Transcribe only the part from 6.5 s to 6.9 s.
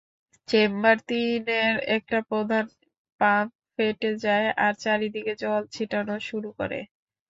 করে।